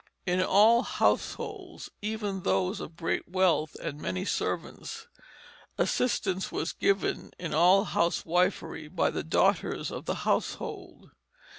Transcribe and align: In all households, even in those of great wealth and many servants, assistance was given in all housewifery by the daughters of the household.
In 0.25 0.41
all 0.41 0.81
households, 0.81 1.91
even 2.01 2.37
in 2.37 2.41
those 2.41 2.79
of 2.79 2.95
great 2.95 3.29
wealth 3.29 3.75
and 3.79 4.01
many 4.01 4.25
servants, 4.25 5.07
assistance 5.77 6.51
was 6.51 6.73
given 6.73 7.33
in 7.37 7.53
all 7.53 7.83
housewifery 7.83 8.87
by 8.87 9.11
the 9.11 9.23
daughters 9.23 9.91
of 9.91 10.05
the 10.05 10.15
household. 10.25 11.11